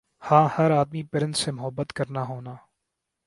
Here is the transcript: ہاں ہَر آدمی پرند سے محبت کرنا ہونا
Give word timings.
ہاں 0.23 0.45
ہَر 0.55 0.69
آدمی 0.71 1.01
پرند 1.11 1.33
سے 1.35 1.49
محبت 1.51 1.89
کرنا 1.93 2.21
ہونا 2.27 2.53